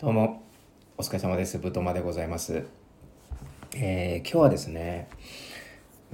[0.00, 0.42] どうも。
[0.96, 1.58] お疲れ様です。
[1.58, 2.64] ぶとまでございます、
[3.74, 5.10] えー今日はですね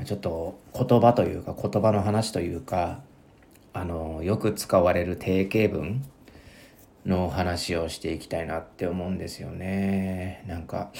[0.05, 2.99] ちょっと言葉というか言葉の話というか
[3.73, 6.05] あのよく使われる定型文
[7.05, 10.43] の話をしていきたいなって思うんですよね。
[10.49, 10.91] なんか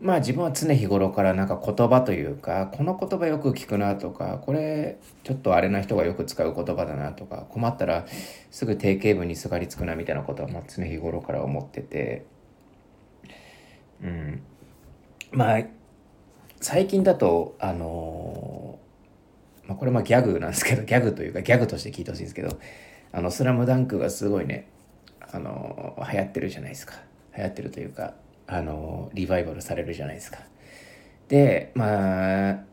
[0.00, 8.06] まあ自分は常日頃からなんか言葉というかこの言葉よく聞くなとかこれちょっとあれな人がよく使う言葉だなとか困ったら
[8.50, 12.26] すぐ定型文にすがりつくなみたいなことはまあ常日頃から思ってて。
[14.02, 14.42] うん。
[15.32, 15.62] まあ
[16.60, 18.78] 最近だとあの
[19.66, 22.58] まあ、これまあギャグなんですけどギャグというかギャグとして聞いてほしいんですけど
[23.12, 24.66] 「あのスラムダンクがすごいね
[25.20, 26.94] あの流行ってるじゃないですか。
[27.36, 28.14] 流行ってるというか
[28.48, 30.38] あのリバイバルされるじゃないですか。
[31.28, 32.64] でまあ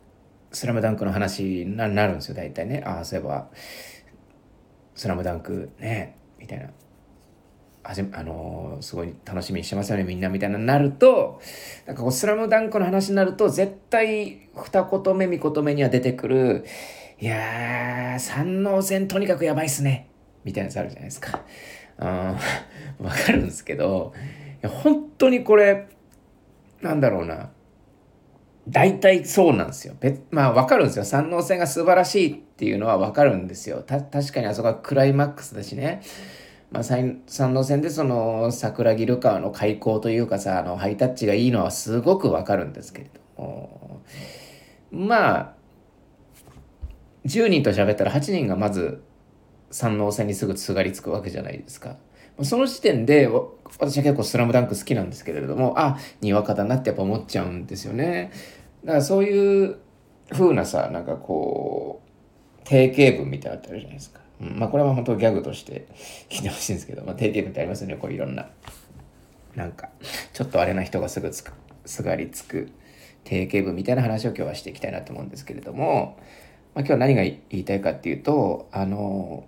[0.52, 2.82] 「スラムダンクの話になるんですよ大体ね。
[2.84, 3.48] ああそういえば
[4.94, 6.68] 「スラムダンクねみたいな。
[7.84, 11.40] あのすごい楽しみにしてますよねみんなみたいななると
[11.84, 16.64] なんかこう「スラムダンクの話になると絶対二言目三言目には出てくる
[17.18, 20.08] 「いやー三能戦とにかくやばいっすね」
[20.44, 21.42] みたいなやつあるじゃないですか。
[21.98, 24.12] わかるんですけど
[24.62, 25.88] や本当にこれ
[26.80, 27.50] なんだろうな
[28.68, 29.94] 大体そうなんですよ。
[30.30, 31.04] まあわかるんですよ。
[31.04, 33.82] 三能戦が素晴らしいっていうのはわかるんですよ。
[33.82, 36.00] た確かにあそこはクライマックスだしね。
[36.70, 44.02] まあ、三能戦でその桜木ルカワの開口というかさあのハイタッチがいいのはすごくわかるんですけれども
[44.90, 45.54] まあ
[47.26, 49.02] 10人と喋ったら8人がまず
[49.70, 51.96] 三能戦にすぐすがりつくわけじゃないですか。
[52.42, 53.28] その時点で
[53.78, 58.30] 私は結構「スラムダンク好きなんですけれどもあにわかだなってやっぱ思っちゃうんですよね。
[58.84, 59.78] だからそういう
[60.30, 64.20] 風なさなんかこう定型文みたいなのってあったじゃないですか。
[64.40, 65.86] うん、まあこれは本当ギャグとして
[66.28, 68.48] 聞いてほしいんですけど、まあ、定型文ってありますよねこういろんな。
[69.54, 69.90] なんか
[70.32, 71.52] ちょっとあれな人がすぐつく
[71.84, 72.70] すがりつく
[73.24, 76.16] 定型文みたいな話を今日はしていきたいなと思うんですけれども、
[76.74, 79.44] まあ、今日は何が言いたいかっていうとあの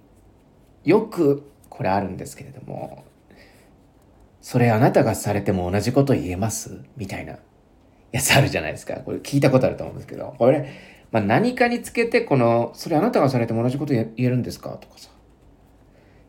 [0.85, 3.05] よくこれあるんですけれども
[4.41, 6.81] それあなたがされても同じこと言えます？
[6.97, 7.39] みたいな。
[8.13, 8.95] やつあるじゃないですか。
[8.95, 10.37] これ聞いたことあると思うんですけど。
[10.39, 10.71] これ、
[11.11, 15.11] まあ、何かにつけてこの「それあなたがされても同じこと言えるんですか?」とかさ。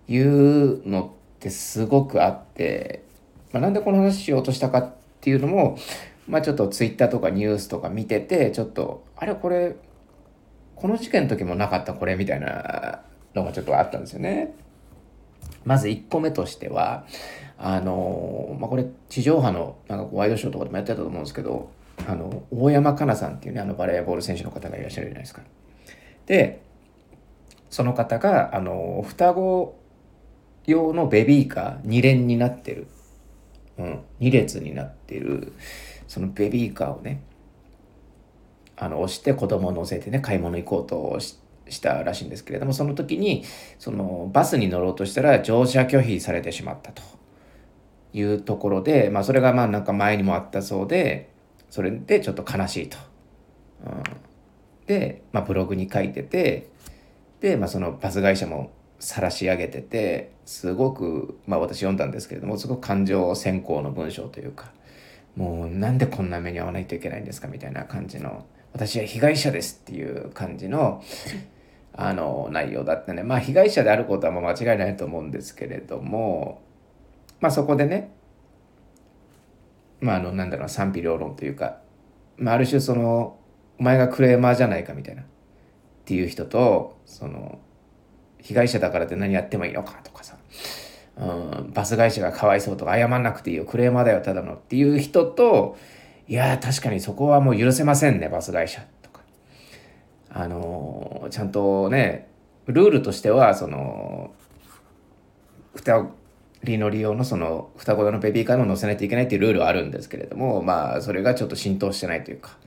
[0.07, 3.03] いうのってすごくあって、
[3.51, 5.78] まあ、なんでこの話しようとしたかっていうのも
[6.28, 9.75] まあちょっとツイッターとかニュースとか見ててちょっとあれこれ
[10.75, 12.16] この事件の時もなかったこれ？
[12.16, 13.01] みたいな
[13.35, 14.55] のがちょっとあったんですよね。
[15.66, 17.06] まず1個目としては
[17.58, 21.72] あのまあこれ地上波のなんかワイドショーとかでもやってたと思うんですけど
[22.08, 25.42] あの大山かなさんっていうねあのバレーボール選手の方がいらっしゃるじゃないですか。
[26.28, 26.62] で
[27.70, 29.78] その方があの双子
[30.66, 32.88] 用のベビーカー2連になってる、
[33.78, 35.53] うん、2列になってる
[36.08, 37.22] そのベビーカーをね
[38.78, 41.38] あの押して子供を乗せてね買い物行こうとし
[41.70, 43.44] したらしいんですけれどもその時に
[43.80, 47.02] そのバスに乗ろうとしたら乗車拒否されてしまったと
[48.14, 51.34] いうところで、まあ、それがまあなんか前にもあったそうで
[51.70, 52.98] それでちょっと悲しいと。
[53.86, 54.03] うん、
[54.86, 56.70] で、まあ、ブログに書いてて
[57.42, 64.72] で、まあ、そのバス会社も晒し上げててすごく、まあ、私読んだんですけれどもすごく感情先行の文章というか
[65.36, 71.03] もうなんでこんな目に遭わないといけないんですかみたいな感じの私は被害者ですっていう感じの
[71.97, 73.23] あの内容だったね。
[73.23, 76.61] まあ被害者であることはもう間違いないと思うんですけれども
[77.39, 78.13] まあそこでね
[80.01, 81.79] まああのなんだろう賛否両論というか、
[82.38, 83.38] まあ、ある種その
[83.79, 85.25] お前がクレーマーじゃないかみたいなっ
[86.05, 87.59] ていう人とその
[88.41, 90.38] 被害者だからって何やってもいいのかとかさ、
[91.17, 95.78] うん、バス会社がかわいそうとか謝んなくていいよクレーマーだよただのっていう人と
[96.28, 98.94] いや確かにそこはもう許せませんねバス会社とか
[100.38, 102.28] あのちゃんとね
[102.68, 104.34] ルールとしてはその
[105.75, 106.07] 双
[106.62, 112.58] 人乗り用のその双子用のベビーカーも乗せないといけないっていうルールはあるんですけれどもまあそれがちょっと浸透してないというか。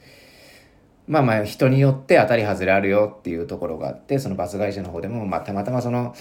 [1.06, 6.14] まあまあ人によって当たり外れあるよっていうところがあってそのバス会社の方でも、まあ、たまたまその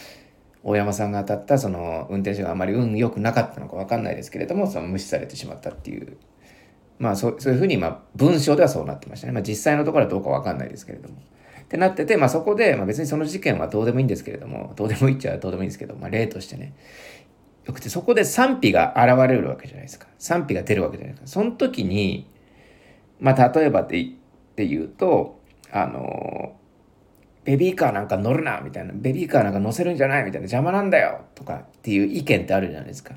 [0.63, 6.17] 大山さんが当たったその運転手があまり運良くなかったのか分かんないですけれどもその無視されてしまったっていう。
[6.99, 11.15] まあそうそういうふうにまあ文章ではそうなってましたね、まあ、実際のところはどうか分かんないですけれども。
[11.67, 16.73] ってなってて、まあ、そこで、まあ、別にその事件はどうでもいいんですけれどもどうでもいいっちゃどうでもいいんですけど、まあ、例としてね。
[17.65, 20.07] よくてそこで賛否が現れるわけじゃないですか。
[20.17, 21.41] 賛否が出るわけじゃないですか。
[21.41, 22.29] その時に
[23.19, 24.15] まあ例えばって
[24.55, 26.55] 言うとあの
[27.43, 28.93] ベビーカーなんか乗るなみたいな。
[28.93, 30.45] ベビーカーなんか乗せるんじゃないみたいな。
[30.45, 33.15] 邪魔なんだよとかっていう意見ってあるじゃないですか。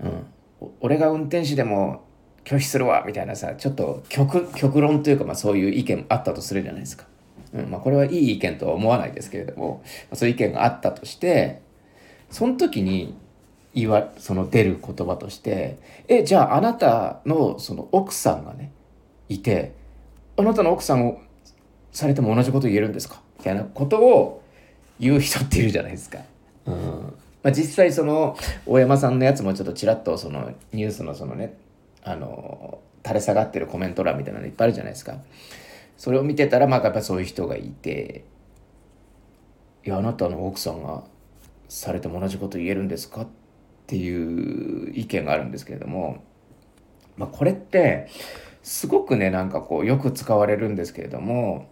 [0.00, 0.26] うん。
[0.80, 2.04] 俺が運転手でも
[2.44, 7.06] 拒否するわみたいなさちょっと極極論というか、まあ、そういう意見あったとするじゃないですか。
[7.54, 11.60] うんまあ、これはいい意見とは思わないですけれども、まあ、そういう意見があったとして
[12.30, 13.14] その時に
[13.74, 15.78] 言わその出る言葉として
[16.08, 18.70] 「えじゃああなたのその奥さんがね
[19.28, 19.72] いて
[20.36, 21.20] あなたの奥さんを
[21.90, 24.42] されても同じこと言えるんですか?」みたいなことを
[25.00, 26.18] 言う人っているじゃないですか。
[26.66, 26.74] うん
[27.42, 31.54] まあ、実際その大山さんのやつもちょっとちらっとそのニュースのそのね
[32.04, 35.16] あの垂れ下がってるコメント欄みたいなのいっぱいあるじゃないですか。
[36.02, 38.24] それを見てたらまあやっぱそういう人がいて
[39.86, 41.04] 「いやあなたの奥さんが
[41.68, 43.26] されても同じこと言えるんですか?」っ
[43.86, 46.24] ていう意見があるんですけれども、
[47.16, 48.08] まあ、これって
[48.64, 51.66] すごくねなんかこうよく使われるんですけれども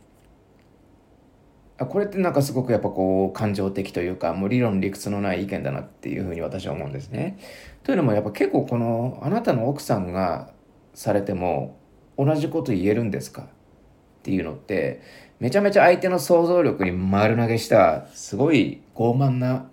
[1.80, 7.36] これってなんかすごくやっぱこう感情的というかもう理論理屈のない意見だなっていうふうに私は思うんですね。
[7.82, 10.52] というのもやっぱ結構このあなたの奥さんが
[10.94, 11.78] されても
[12.16, 13.48] 同じこと言えるんですか？
[14.20, 15.00] っていうのって
[15.38, 19.70] めちゃめちゃ相手の想像力に丸投げしたすごい傲慢な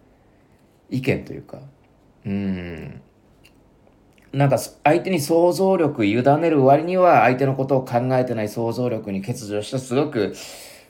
[0.89, 1.59] 意見というか。
[2.25, 3.01] うん。
[4.31, 10.35] なんか相手に想像力委ねる割には相手のことを考えてない想像力に欠如したすごく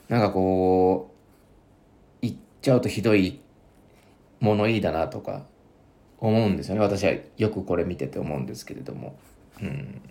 [0.08, 3.40] なんかこう言っちゃうとひどい
[4.40, 5.46] 物言いだなとか
[6.18, 6.80] 思うんですよね。
[6.80, 9.16] 私はよくこれ見てて思うんですけれども。
[9.60, 10.02] うん、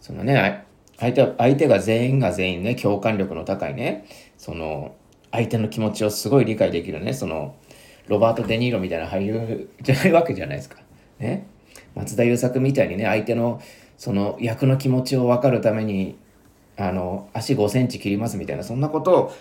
[0.00, 0.64] そのね
[0.98, 4.06] 相手相手が全員が全員ね共感力の高いね
[4.38, 4.94] その
[5.30, 7.54] 相手の気持ちをすごい理解できるねその
[8.08, 10.76] ロバート・デ・ニーロみたいな俳優じゃないわけじゃないですか。
[11.18, 11.46] ね。
[11.94, 13.60] 松田優作みたいにね相手の
[13.98, 16.16] その役の気持ちを分かるために
[16.76, 19.32] あの足5センチ切りますみたいなそんなこと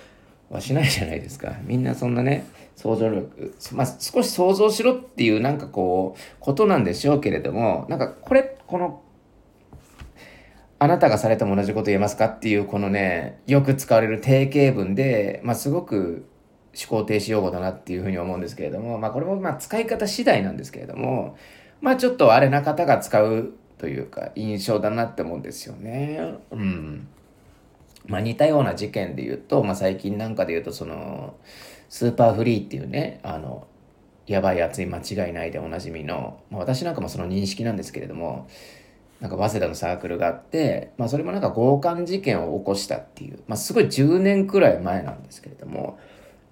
[0.49, 1.57] はしないじゃないですか。
[1.63, 9.01] みんなそんなね想像力、まあ、少し想像しろっていうなんかこうことなんでしょうけれどもなんかこれこの
[10.85, 16.27] あなたがされても同じこと言えますかっていうこのねよく使われる定型文で、まあ、すごく
[16.79, 21.37] 思考停止用語だなっていうふうに思うんですけれども、まあ、これもまあ使い方次第なんですけれども
[21.81, 26.35] まあちょっとあれな方が使うというか印象だなって思うんですよね。
[26.51, 27.07] うん
[28.05, 31.35] まあ、似たような事件で言うと、まあ、最近なんかで言うとその
[31.89, 33.65] スーパーフリーっていうねあの
[34.27, 38.47] やばい熱い間違いないでおなじみの、まあ、私なんかもその認識なんですけれども
[39.21, 45.97] なんか早稲田のサークルがあって、まあ、それもなんか強姦事件を起こしたっていう、まあ、すごい10年くらい前なんですけれども、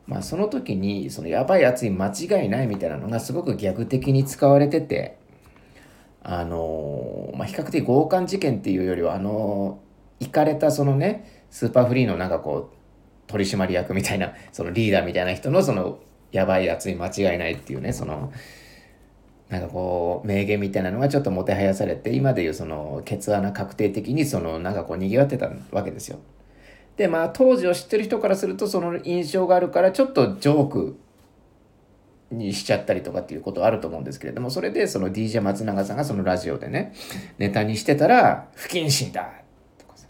[0.07, 5.17] まあ、その時にそのやばい熱い間違いないみたいなのがすごく逆的に使われてて
[6.23, 12.83] あのー、まあ、比較的強姦事件っていうよりはあのー、かれたそのねスーパーフリーのなんかこう
[13.27, 15.99] 取締役みたいなそのリーダーみたいな人のその
[16.31, 18.31] やばい熱い間違いないっていうねその
[19.53, 26.17] なんかこう名言みたいなのがちょっともてはやされて今でいうそのケツ穴確定的にそのなんかこう賑わってたわけですよ。
[26.97, 30.97] でまあ当時を知ってる人からするとその印象があるからちょっとジョーク
[32.31, 36.95] にしちゃったりとかっていうことはあると思うんですけれどもそれでその DJ 松永さんがそのラジオでね
[37.37, 39.31] ネタにしてたら不謹慎だ
[39.77, 40.07] とかさ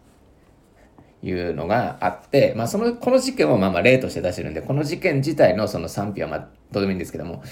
[1.22, 7.44] いうのがあってまあそのこの事件をまあまあ例として出してるんでこの事件自体のその賛否はまあどうでもいいんですけども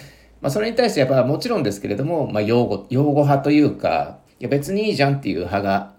[0.41, 5.93] まあ、それに対してやっぱもちろんですけれども、まあ、擁護、擁護派というか、いや別にいいじゃんっていう派が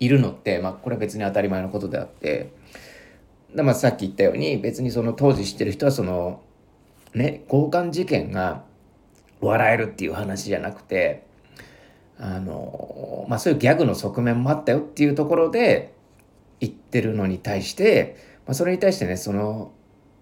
[0.00, 2.52] いるのって、まあ、これは別に当たり前のことであって、
[3.54, 6.42] でまあ、さっき言ったように、別にその当時知ってる人はその、
[7.14, 8.64] ね、交換事件が
[9.40, 11.24] 笑えるっていう話じゃなくて、
[12.18, 15.94] あの、まあそういうギャグの側面もあったよっていうところで
[16.60, 18.16] 言ってるのに対して、
[18.46, 19.72] まあそれに対してね、その、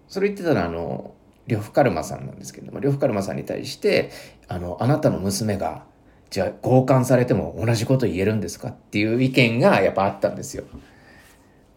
[0.07, 1.13] それ言ってたのはあの、
[1.47, 4.11] 呂布カルマさんなんですけれども呂布カルマさんに対して
[4.47, 5.85] あのあなたの娘が
[6.29, 10.65] じゃあ強姦されても同じこと言えるんですかっていう意見がやっぱあったんですよ。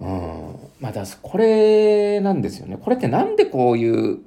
[0.00, 2.78] うん、まだこれなんですよね。
[2.80, 4.18] これってなんでこういう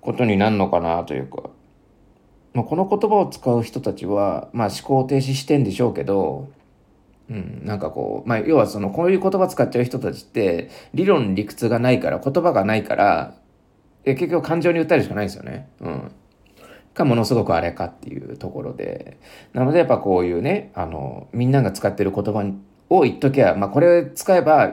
[0.00, 1.50] ことになるのかなというか、
[2.52, 6.48] まあ、この言葉を使う人たちは、まあ、思考停止してんでしょうけど、
[7.30, 13.36] うん、なんかこう、まあ、要はそのこういう言葉使っちゃう人たちって理論理屈がないから言葉がないから
[14.04, 15.68] え結局感情に訴えるしかないですよね。
[15.80, 16.12] うん。
[16.94, 19.16] かものすごくあれかっていうところで。
[19.52, 22.52] なのでやっぱこういうね、あの、みんなが使ってる言葉
[22.90, 24.72] を言っときゃ、まあこれ使えば、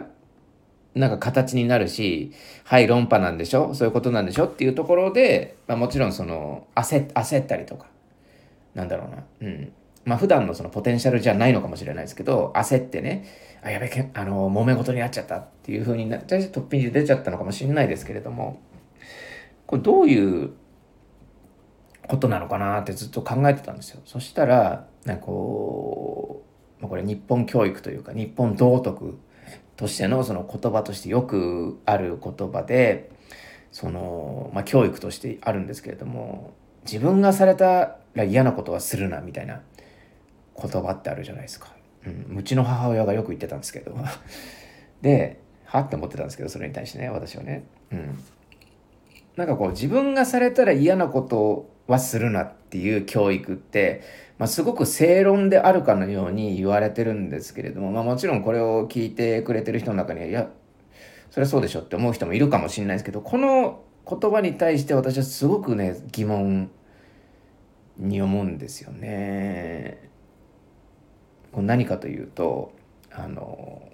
[0.96, 2.34] なんか形になるし、
[2.64, 3.74] はい、論破なんでしょ？
[3.76, 7.86] そういうことなんでしょっていうところで、まあもちろんその、焦焦ったりとか、
[8.74, 9.24] なんだろうな。
[9.42, 9.72] うん。
[10.06, 13.26] まあ普段のそのポテンシャルじゃないのかもしれないですけど、焦ってね、
[13.62, 18.60] あ、やべけ、あの、揉め事になっちゃったっていう風になって、突飛に出ちゃったのかもしれないですけれども、
[19.70, 20.50] これどういう
[22.08, 24.02] ことなのかなってずっと考えてたんですよ。
[24.04, 26.44] そしたら、なんかこ
[26.80, 29.20] う、ま、これ日本教育というか日本道徳
[29.76, 33.12] としてのその言葉としてよくある言葉で、
[33.72, 39.62] その、まあ、教育としてあるんですけれども、自分がされたら嫌なことはするなみたいな
[40.60, 41.76] 言葉ってあるじゃないですか。
[42.08, 43.96] うん、うちの母親がよく言ってたんですけど。
[45.04, 47.66] で、はって思ってたんですけど、それに対してね、私はね。
[47.92, 48.20] うん。
[49.40, 54.02] なんかこう、自分がされたら嫌なことはするなっていう教育って、
[54.38, 60.50] まあ、すごく正論であるかのように言われてるんですけれども、まあ、もちろんこれを聞いてくれてる人の中には、いや、
[61.32, 66.70] それはそうでしょって思う人もいるかもしれないですけど、この言葉に対して私はすごくね、疑問
[67.98, 70.10] に思うんですよね。
[71.56, 72.74] 何かというと、
[73.10, 73.89] あの、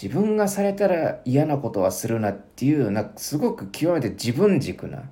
[0.00, 5.04] 自分がされたら嫌なことはするなっていうなすごく極めて自分軸な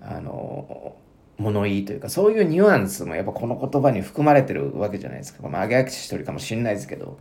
[0.00, 0.96] あの
[1.38, 5.48] 物言いというかそういうニュアンスもやっぱこの言葉に含まれてるわけじゃないですか。
[5.48, 7.06] まあ、上げ足しとるかもしれないですけど。
[7.06, 7.16] だか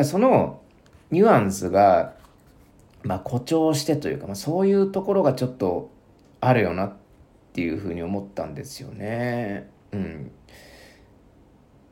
[0.00, 0.60] らその
[1.10, 2.14] ニュアンスが、
[3.02, 5.90] まあ、誇張してというか、まあ、そういうところがちょっと
[6.40, 6.92] あるよなっ
[7.52, 9.68] ていうふうに思ったんですよね。
[9.92, 10.30] うん。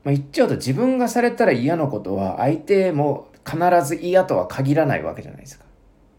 [0.05, 5.65] まあ、言っちゃうと自分がされたら嫌なことは相手も必ず嫌とは限らないわけじゃないですか。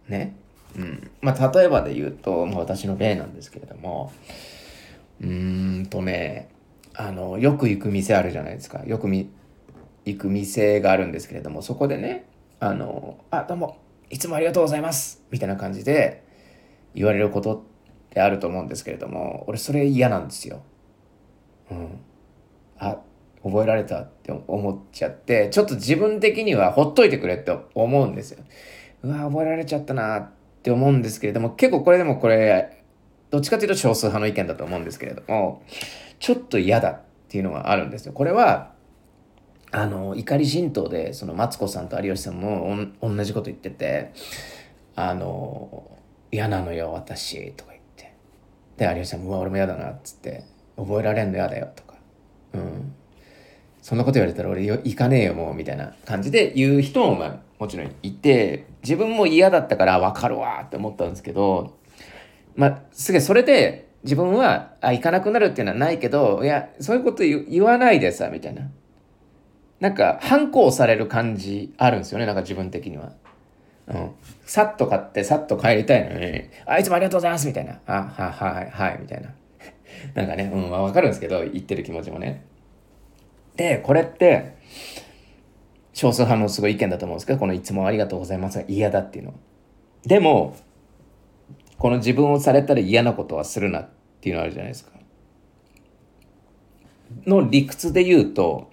[0.08, 0.36] ね？
[0.75, 1.12] うん。
[1.22, 4.12] まあ、例えばで言うと、まあ、私の例なんですけれども、
[5.22, 6.50] うーんとね、
[6.94, 8.84] あの、よく行く店あるじゃないですか。
[8.86, 12.25] よく行く店があるんですけれども、そこでね、
[12.60, 13.78] あの、あ、どうも、
[14.10, 15.22] いつもありがとうございます。
[15.32, 16.24] みたいな感じで
[16.96, 17.62] 言われることっ
[18.10, 20.62] てあると思うんですけれども、俺それ嫌なんですよ。
[21.70, 22.00] うん。
[22.78, 22.98] あ、
[23.44, 28.44] 覚えられたって思っちゃって、ちょっと自分的にはほっといてくれって思うんですよ。
[29.04, 30.30] うわ、覚えられちゃったなっ
[30.62, 32.84] て思うんですけれども、結構これでもこれ、
[33.32, 35.64] どっちかというと少数派の意見だと思うんですけれども、
[36.20, 38.14] ちょっと嫌だっていうのがあるんですよ。
[38.14, 38.74] これは、
[39.72, 44.12] あの、怒り神道で、そのマツコさんと有吉さんも同じこと言ってて、
[44.96, 45.98] あの、
[46.30, 48.14] 嫌なのよ、私、とか言って。
[48.78, 50.44] で、有吉さんも、うわ、俺も嫌だな、っつって、
[50.76, 51.96] 覚えられんの嫌だよ、とか。
[52.54, 52.94] うん。
[53.82, 61.78] そんなこと言われたら俺行かねえよもうみたいな感じで言う人もまあもちろんいて自分も嫌だったから分かるわって思ったんですけど
[62.56, 68.70] まあすげえそれで自分はあ行かなくなるっていうのはないけどいやそういうこと言わないでさみたいな
[69.80, 73.14] なんか反抗される感じあるんですよねなんか自分的には。
[73.88, 74.12] うん。
[74.46, 77.80] さっと買ってさっと帰りたいのに、あ、いつもありがとうございますみたいな。
[77.88, 79.30] あ、はい、はい、はい、みたいな。
[80.14, 82.44] なんかね、うん、わかるんですけど、言ってる気持ちもね。
[83.55, 84.55] で、これって、
[85.93, 89.34] 少数派のすごい意見だと思うんですけど、このいつもありがとうございますが嫌だっていうの。
[90.05, 90.55] でも、
[91.77, 93.89] この自分をされたら嫌なことはするなっ
[94.22, 94.91] ていうのあるじゃないですか。
[97.25, 98.72] の理屈で言うと、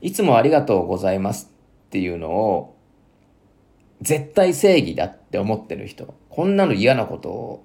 [0.00, 1.50] いつもありがとうございます
[1.86, 2.76] っていうのを、
[4.00, 7.64] 絶対正義だって思ってる人、こんなの嫌なことを、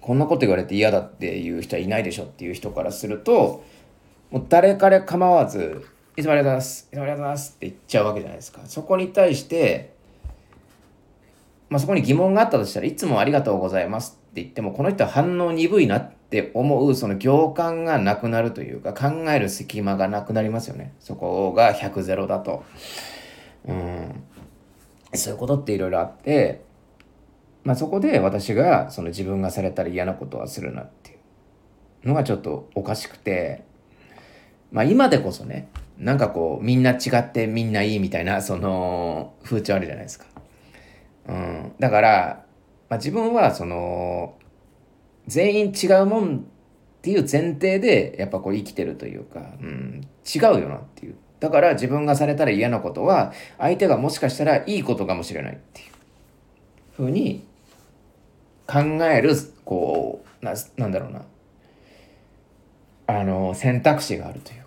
[0.00, 3.64] こんなこと言われて嫌だっていう人はいないでしょっていう人からすると、
[4.32, 5.84] もう誰彼構わず、
[6.16, 6.88] いつもありがとうございます。
[6.90, 8.62] いつもありがとうございますって言っちゃうわけじゃないですか。
[8.64, 9.92] そこに対して、
[11.68, 20.94] まあ、そこに疑問があったとしたらいつもありがとうございますって言っても、この人は反応鈍いなって思う、その行間がなくなるというか、考える隙間がなくなりますよね。
[20.98, 22.64] そこが100ゼロだと。
[23.68, 24.24] うん。
[25.12, 26.62] そういうことっていろいろあって、
[27.64, 31.14] まあ、そこで私がその自分がされたら嫌なことはするなってい
[32.04, 33.64] うのがちょっとおかしくて、
[34.72, 40.24] まあ今でこそね、なんかこう、みんな違ってみんないいみたいな、その、風潮あるじゃないですか。
[41.28, 41.72] うん。
[41.78, 42.44] だから、
[42.88, 44.34] まあ自分はその、
[45.26, 46.40] 全員違うもんっ
[47.02, 51.16] ていう前提で、やっぱこう生きてるというか、うん、違うよなっていう。
[51.38, 55.88] だから自分がされたら嫌なことは、相手がもしかしたらいいことかもしれないっていう
[56.96, 57.44] ふうに
[58.66, 61.22] 考える、こう、な、なんだろうな。
[63.08, 64.61] あの、選択肢があるという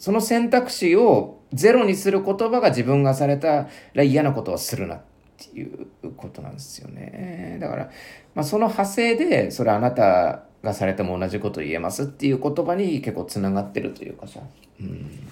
[0.00, 5.02] その選択肢をゼロにする言葉が自分がされたら嫌なことはするなっ
[5.36, 7.58] ていうことなんですよね。
[7.60, 7.90] だから、
[8.34, 14.40] まあ、その派生で、それあなたがされても同じこと言えますっていう言葉に結構つながってるというかさ、
[14.80, 15.28] うん。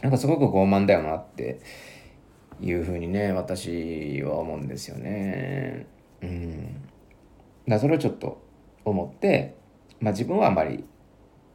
[0.00, 1.60] なんかすごく傲慢だよなって
[2.62, 5.86] いうふうにね、私は思うんですよね。
[6.22, 6.82] うん。
[7.68, 8.42] だそれをちょっと
[8.86, 9.56] 思って、
[10.00, 10.84] まあ自分はあまり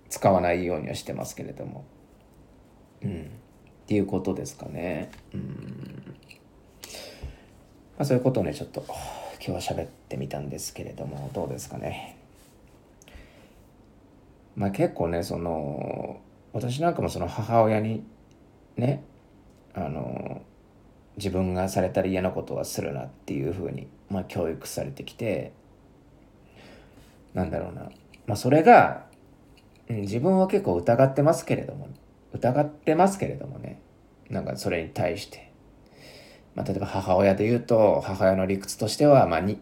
[0.10, 1.86] 使わないようにはしてますけれども。
[3.04, 3.26] うん、っ
[3.88, 5.12] ていうことですかね。
[5.34, 6.04] うん。
[7.98, 8.86] まあ、そういうことをねちょっと
[9.46, 12.18] 今日は喋ってみたんですけれどもどうですかね。
[14.56, 16.22] まあ結構ねその
[16.54, 18.04] 私なんかもその母親に
[18.78, 19.04] ね
[19.74, 20.42] あの
[21.18, 25.52] 自分がされたら嫌なことはするなっていうふうに、まあ、教育されてきて
[27.34, 27.90] なんだろうな、
[28.26, 29.06] まあ、それが、
[29.90, 31.90] 自分は結構疑ってますけれども
[32.34, 33.82] 疑ってますけれどもね
[34.30, 35.52] なんかそれに対して、
[36.56, 39.60] まあ、例えば母親で言うと母親の理屈としては、まあ、に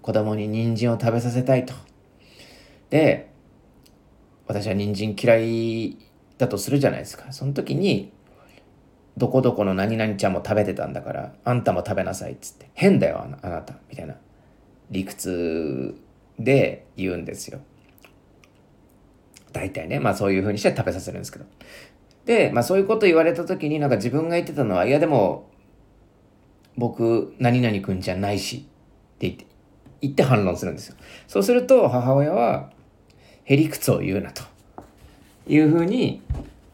[0.00, 1.74] 子供に人参を食べさせたいと。
[2.90, 3.30] で
[4.46, 5.96] 私は人参嫌い
[6.36, 8.12] だとするじゃないですかその時に
[9.16, 14.16] どこどこの何々ちゃんも食べてたんだから、あんたも食べなさいっつって、変だよあなた、みたいな
[14.90, 15.94] 理屈
[16.38, 17.60] で言うんですよ。
[19.52, 21.44] 大体ね、まあそういうふうにして食べさせるんですけど。
[22.24, 25.50] で、まあそういうこと言われた時になんか自分が言ってたのは、いやでも、
[26.76, 29.46] 僕、何々くんじゃないし、って言って、
[30.00, 30.96] 言って反論するんですよ。
[31.28, 32.70] そうすると母親は、
[33.44, 34.42] へりくつを言うなと
[35.46, 36.22] いうふうに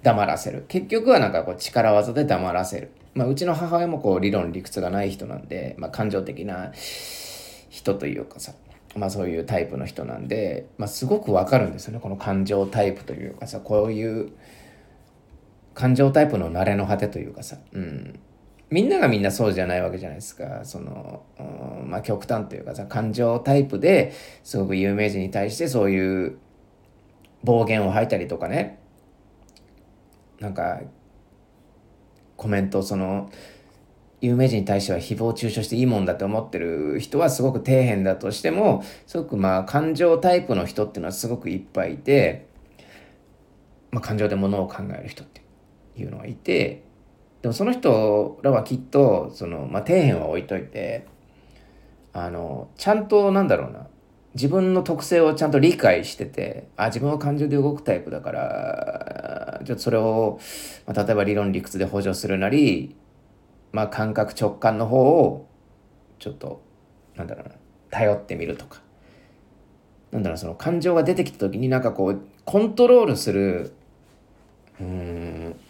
[0.03, 0.65] 黙らせる。
[0.69, 6.73] 結局はなんかこう力技で黙らせる、まあ、うちの母親もこう理論理屈がない人なんで、まあ、感情的な
[7.71, 8.53] 人というかさ
[8.97, 12.01] まあそういうタイプの人なんで、まあ、すごくわかるんですよね。
[12.01, 14.31] この感情タイプというかさこういう
[15.79, 18.19] 感情タイプの慣れの果てというかさ、うん、
[18.69, 20.63] みんながみんなそうじゃないわけじゃないですか。
[20.65, 26.39] その、うん、まあ極端というかさ感情タイプですごく有名人に対してそういう
[27.45, 28.81] 暴言を吐いたりとかね。
[30.41, 30.81] なんか
[32.37, 33.31] コメントその
[34.21, 42.49] 有名人に対しては誹謗中傷していいもんだって思ってる人はすごく底辺だとしてもすごくまあ感情タイプの人っていうのはすごくいっぱいいて、
[43.93, 45.47] まあ、感情でものを考える人って
[46.03, 46.85] いうのがいて
[47.43, 51.07] でもその人らはきっとその、まあ、底辺は置いといて
[52.13, 53.87] あのちゃんとなんだろうな
[54.35, 60.39] 自分の特性をちゃんと理解してて、あ、自分は感情で動くタイプだから、ちょっとそれを、
[60.87, 62.95] まあ、例えば理論理屈で補助するなり、
[63.73, 65.49] まあ感覚直感の方を、
[66.19, 66.63] ちょっと、
[67.17, 67.55] なんだろうな、
[67.91, 68.81] 頼ってみるとか。
[70.13, 73.73] なんだろう、その感情が出てきた時になんかこう、コントロールする、
[74.81, 74.87] うん、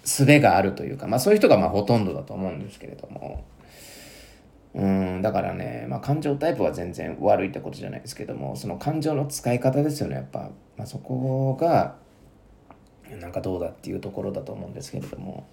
[0.08, 3.44] 術があるというか、まあそういう人がまあほとんどだと思うんですけれども、
[4.74, 11.96] うんだからね、まあ、感情タイプは全然悪いってことじゃないですけどもその感情の使い方ですよねやっぱ、まあ、そこが
[13.18, 15.46] なんかどうだっていうところだと思うんですけれども。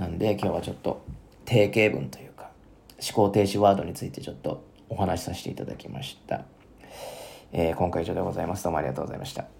[0.00, 1.04] なんで今日はちょっと
[1.44, 2.50] 定型文というか
[3.06, 6.44] 思考停止ワードについてちょっとお話しさせていただきました、
[7.52, 8.64] えー、今回以上でございます。
[8.64, 9.59] どうもありがとうございました。